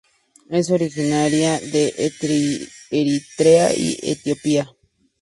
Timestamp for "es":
0.49-0.71